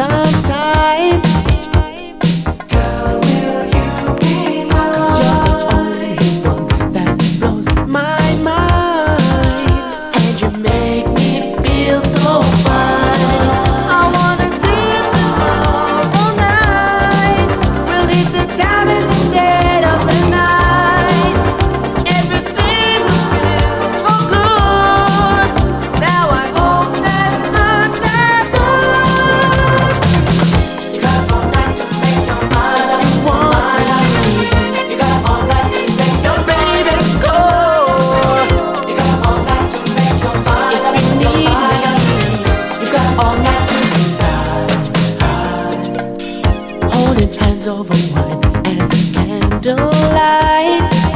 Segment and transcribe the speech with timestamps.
[0.00, 0.39] さん
[47.68, 51.09] Over wine and candlelight.